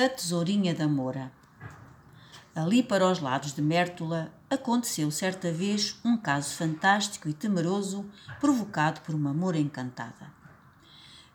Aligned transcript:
A 0.00 0.08
Tesourinha 0.08 0.72
da 0.76 0.86
Moura. 0.86 1.32
Ali 2.54 2.84
para 2.84 3.10
os 3.10 3.18
lados 3.18 3.52
de 3.52 3.60
Mértola 3.60 4.32
aconteceu 4.48 5.10
certa 5.10 5.50
vez 5.50 5.98
um 6.04 6.16
caso 6.16 6.54
fantástico 6.54 7.28
e 7.28 7.32
temeroso 7.32 8.08
provocado 8.38 9.00
por 9.00 9.12
uma 9.12 9.34
moura 9.34 9.58
encantada. 9.58 10.32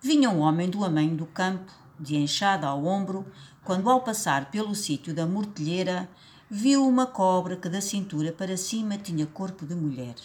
Vinha 0.02 0.30
um 0.30 0.40
homem 0.40 0.70
do 0.70 0.86
amanho 0.86 1.14
do 1.14 1.26
campo, 1.26 1.74
de 2.00 2.16
enxada 2.16 2.66
ao 2.66 2.86
ombro, 2.86 3.30
quando 3.66 3.90
ao 3.90 4.00
passar 4.00 4.50
pelo 4.50 4.74
sítio 4.74 5.14
da 5.14 5.26
mortelheira 5.26 6.10
viu 6.50 6.88
uma 6.88 7.06
cobra 7.06 7.58
que 7.58 7.68
da 7.68 7.82
cintura 7.82 8.32
para 8.32 8.56
cima 8.56 8.98
tinha 8.98 9.28
corpo 9.28 9.66
de 9.66 9.76
mulher. 9.76 10.16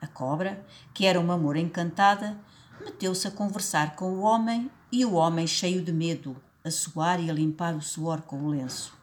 A 0.00 0.08
cobra, 0.08 0.66
que 0.92 1.06
era 1.06 1.20
uma 1.20 1.38
moura 1.38 1.60
encantada, 1.60 2.36
meteu-se 2.80 3.28
a 3.28 3.30
conversar 3.30 3.94
com 3.94 4.10
o 4.10 4.22
homem 4.22 4.68
e 4.90 5.04
o 5.04 5.12
homem, 5.12 5.46
cheio 5.46 5.84
de 5.84 5.92
medo, 5.92 6.36
a 6.64 6.70
suar 6.70 7.20
e 7.20 7.30
a 7.30 7.32
limpar 7.32 7.74
o 7.74 7.82
suor 7.82 8.22
com 8.22 8.42
o 8.42 8.48
lenço. 8.48 8.96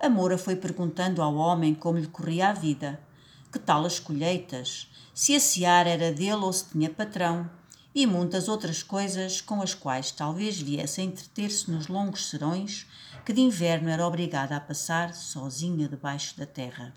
A 0.00 0.08
moura 0.08 0.38
foi 0.38 0.54
perguntando 0.54 1.20
ao 1.20 1.34
homem 1.34 1.74
como 1.74 1.98
lhe 1.98 2.06
corria 2.06 2.50
a 2.50 2.52
vida, 2.52 3.00
que 3.50 3.58
tal 3.58 3.84
as 3.84 3.98
colheitas, 3.98 4.88
se 5.12 5.34
a 5.34 5.40
seara 5.40 5.88
era 5.88 6.12
dele 6.12 6.44
ou 6.44 6.52
se 6.52 6.66
tinha 6.70 6.88
patrão, 6.88 7.50
e 7.94 8.06
muitas 8.06 8.48
outras 8.48 8.82
coisas 8.82 9.40
com 9.40 9.60
as 9.60 9.74
quais 9.74 10.12
talvez 10.12 10.60
viesse 10.60 11.00
a 11.00 11.04
entreter-se 11.04 11.70
nos 11.70 11.88
longos 11.88 12.28
serões 12.28 12.86
que 13.24 13.32
de 13.32 13.40
inverno 13.40 13.88
era 13.88 14.06
obrigada 14.06 14.56
a 14.56 14.60
passar 14.60 15.12
sozinha 15.14 15.88
debaixo 15.88 16.38
da 16.38 16.46
terra. 16.46 16.94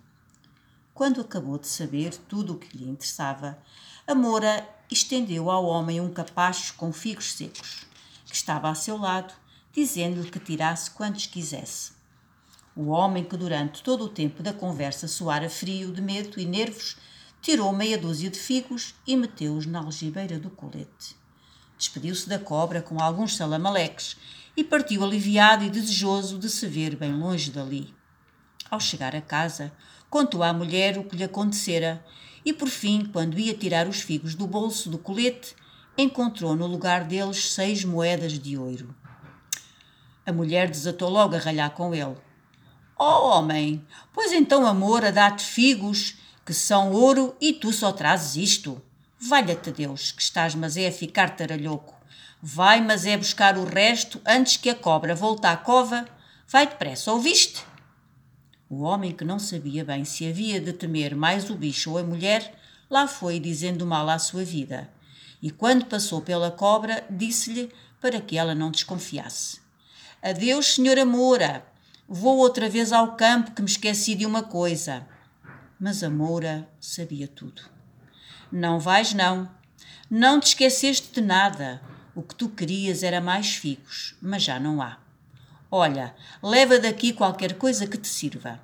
Quando 0.94 1.22
acabou 1.22 1.58
de 1.58 1.68
saber 1.68 2.16
tudo 2.30 2.54
o 2.54 2.58
que 2.60 2.78
lhe 2.78 2.88
interessava, 2.88 3.58
a 4.06 4.14
moura 4.14 4.68
estendeu 4.90 5.50
ao 5.50 5.66
homem 5.66 6.00
um 6.00 6.14
capacho 6.14 6.76
com 6.76 6.94
figos 6.94 7.34
secos, 7.34 7.88
que 8.28 8.36
estava 8.36 8.70
a 8.70 8.76
seu 8.76 8.98
lado 8.98 9.34
dizendo-lhe 9.74 10.30
que 10.30 10.40
tirasse 10.40 10.92
quantos 10.92 11.26
quisesse. 11.26 11.92
O 12.76 12.88
homem, 12.88 13.24
que 13.24 13.36
durante 13.36 13.84
todo 13.84 14.06
o 14.06 14.10
tempo 14.10 14.42
da 14.42 14.54
conversa 14.54 15.08
soara 15.08 15.50
frio 15.50 15.92
de 15.92 16.02
medo 16.02 16.40
e 16.40 16.46
nervos, 16.46 16.98
tirou 17.42 17.74
meia 17.74 17.98
dúzia 17.98 18.30
de 18.30 18.40
figos 18.40 18.96
e 19.06 19.18
meteu-os 19.18 19.66
na 19.66 19.80
algibeira 19.80 20.40
do 20.40 20.50
colete. 20.50 21.16
Despediu-se 21.78 22.30
da 22.30 22.38
cobra 22.38 22.82
com 22.82 23.02
alguns 23.02 23.36
salamaleques 23.36 24.16
e 24.56 24.64
partiu 24.64 25.04
aliviado 25.04 25.64
e 25.64 25.70
desejoso 25.70 26.38
de 26.38 26.50
se 26.50 26.68
ver 26.68 26.96
bem 26.96 27.14
longe 27.14 27.52
dali. 27.52 27.94
Ao 28.70 28.80
chegar 28.80 29.16
a 29.16 29.22
casa, 29.22 29.74
contou 30.10 30.44
à 30.44 30.54
mulher 30.54 30.98
o 30.98 31.04
que 31.04 31.16
lhe 31.16 31.24
acontecera 31.24 32.06
e, 32.46 32.54
por 32.54 32.70
fim, 32.70 33.06
quando 33.06 33.40
ia 33.40 33.54
tirar 33.54 33.88
os 33.88 34.02
figos 34.02 34.36
do 34.36 34.48
bolso 34.48 34.90
do 34.90 34.98
colete, 34.98 35.56
encontrou 35.98 36.56
no 36.56 36.68
lugar 36.68 37.04
deles 37.04 37.52
seis 37.52 37.84
moedas 37.84 38.40
de 38.40 38.58
ouro. 38.58 38.96
A 40.32 40.34
mulher 40.34 40.70
desatou 40.70 41.10
logo 41.10 41.36
a 41.36 41.40
ralhar 41.40 41.72
com 41.72 41.94
ele. 41.94 42.16
Oh, 42.98 43.28
homem, 43.28 43.86
pois 44.14 44.32
então 44.32 44.66
a 44.66 44.74
moura 44.74 45.12
dá-te 45.12 45.44
figos, 45.44 46.16
que 46.46 46.54
são 46.54 46.94
ouro, 46.94 47.36
e 47.42 47.52
tu 47.52 47.74
só 47.74 47.92
trazes 47.92 48.38
isto. 48.38 48.82
Valha-te 49.20 49.72
Deus, 49.72 50.14
que 50.14 50.22
estás 50.22 50.56
mas 50.56 50.78
é 50.78 50.88
a 50.88 50.92
ficar 50.92 51.36
taralhoco. 51.36 52.00
Vai, 52.42 52.80
mas 52.80 53.06
é 53.06 53.18
buscar 53.18 53.58
o 53.58 53.66
resto 53.66 54.22
antes 54.26 54.56
que 54.56 54.70
a 54.70 54.76
cobra 54.76 55.14
volte 55.14 55.48
à 55.48 55.58
cova. 55.58 56.08
Vai 56.48 56.66
depressa, 56.66 57.12
ouviste? 57.12 57.66
O 58.70 58.84
homem, 58.84 59.12
que 59.12 59.26
não 59.26 59.38
sabia 59.38 59.84
bem 59.84 60.06
se 60.06 60.26
havia 60.26 60.62
de 60.62 60.72
temer 60.72 61.14
mais 61.14 61.50
o 61.50 61.56
bicho 61.56 61.92
ou 61.92 61.98
a 61.98 62.04
mulher, 62.04 62.58
lá 62.90 63.06
foi 63.06 63.38
dizendo 63.38 63.86
mal 63.86 64.08
à 64.08 64.18
sua 64.18 64.46
vida. 64.46 64.90
E 65.42 65.52
quando 65.52 65.88
passou 65.88 66.22
pela 66.22 66.50
cobra, 66.52 67.04
disse-lhe 67.10 67.70
para 68.00 68.22
que 68.22 68.38
ela 68.38 68.56
não 68.56 68.72
desconfiasse. 68.72 69.60
Adeus, 70.24 70.76
senhora 70.76 71.04
Moura. 71.04 71.66
Vou 72.08 72.38
outra 72.38 72.70
vez 72.70 72.94
ao 72.94 73.16
campo 73.16 73.54
que 73.54 73.62
me 73.64 73.68
esqueci 73.68 74.14
de 74.14 74.24
uma 74.24 74.44
coisa. 74.44 75.08
Mas 75.80 76.04
a 76.04 76.12
Moura 76.12 76.70
sabia 76.80 77.28
tudo. 77.28 77.64
Não 78.52 78.80
vais, 78.80 79.16
não. 79.16 79.50
Não 80.08 80.40
te 80.40 80.50
esqueceste 80.50 81.12
de 81.12 81.22
nada. 81.22 81.82
O 82.14 82.22
que 82.22 82.36
tu 82.36 82.50
querias 82.50 83.02
era 83.02 83.20
mais 83.20 83.56
figos, 83.56 84.16
mas 84.22 84.44
já 84.44 84.60
não 84.60 84.80
há. 84.80 85.00
Olha, 85.72 86.14
leva 86.44 86.78
daqui 86.78 87.14
qualquer 87.14 87.58
coisa 87.58 87.88
que 87.88 87.98
te 87.98 88.08
sirva. 88.08 88.62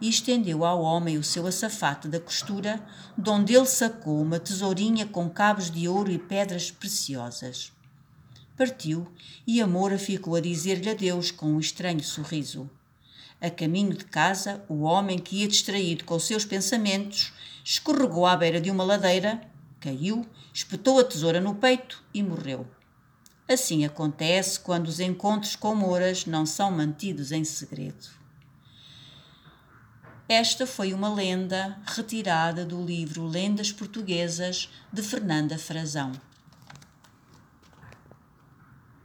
E 0.00 0.08
estendeu 0.08 0.64
ao 0.64 0.80
homem 0.82 1.18
o 1.18 1.24
seu 1.24 1.48
açafate 1.48 2.06
da 2.06 2.20
costura, 2.20 2.80
de 3.18 3.28
onde 3.28 3.56
ele 3.56 3.66
sacou 3.66 4.22
uma 4.22 4.38
tesourinha 4.38 5.04
com 5.04 5.28
cabos 5.28 5.68
de 5.68 5.88
ouro 5.88 6.12
e 6.12 6.18
pedras 6.18 6.70
preciosas 6.70 7.72
partiu 8.56 9.06
e 9.46 9.60
a 9.60 9.66
Moura 9.66 9.98
ficou 9.98 10.34
a 10.34 10.40
dizer-lhe 10.40 10.90
adeus 10.90 11.30
com 11.30 11.46
um 11.46 11.60
estranho 11.60 12.02
sorriso. 12.02 12.70
A 13.40 13.50
caminho 13.50 13.94
de 13.94 14.04
casa, 14.06 14.64
o 14.68 14.82
homem 14.82 15.18
que 15.18 15.36
ia 15.36 15.48
distraído 15.48 16.04
com 16.04 16.16
os 16.16 16.24
seus 16.24 16.44
pensamentos 16.44 17.32
escorregou 17.62 18.24
à 18.24 18.34
beira 18.34 18.60
de 18.60 18.70
uma 18.70 18.82
ladeira, 18.82 19.40
caiu, 19.78 20.24
espetou 20.54 20.98
a 20.98 21.04
tesoura 21.04 21.40
no 21.40 21.54
peito 21.54 22.02
e 22.14 22.22
morreu. 22.22 22.66
Assim 23.48 23.84
acontece 23.84 24.58
quando 24.58 24.88
os 24.88 24.98
encontros 24.98 25.54
com 25.54 25.74
mouras 25.74 26.26
não 26.26 26.46
são 26.46 26.70
mantidos 26.70 27.30
em 27.30 27.44
segredo. 27.44 28.16
Esta 30.28 30.66
foi 30.66 30.92
uma 30.92 31.12
lenda 31.12 31.78
retirada 31.86 32.64
do 32.64 32.84
livro 32.84 33.24
Lendas 33.24 33.70
Portuguesas 33.70 34.68
de 34.92 35.00
Fernanda 35.00 35.56
Frazão. 35.56 36.10